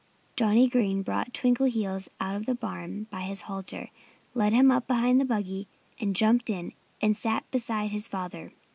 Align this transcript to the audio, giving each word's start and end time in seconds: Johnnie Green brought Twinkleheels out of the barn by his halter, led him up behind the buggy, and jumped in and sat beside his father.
Johnnie 0.35 0.67
Green 0.67 1.03
brought 1.03 1.31
Twinkleheels 1.31 2.09
out 2.19 2.35
of 2.35 2.47
the 2.47 2.55
barn 2.55 3.03
by 3.11 3.21
his 3.21 3.41
halter, 3.43 3.91
led 4.33 4.51
him 4.51 4.71
up 4.71 4.87
behind 4.87 5.21
the 5.21 5.25
buggy, 5.25 5.67
and 5.99 6.15
jumped 6.15 6.49
in 6.49 6.73
and 7.03 7.15
sat 7.15 7.43
beside 7.51 7.91
his 7.91 8.07
father. 8.07 8.51